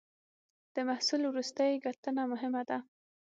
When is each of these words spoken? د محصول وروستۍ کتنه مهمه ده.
د 0.75 0.77
محصول 0.89 1.21
وروستۍ 1.27 1.71
کتنه 1.85 2.23
مهمه 2.31 2.61
ده. 2.69 2.77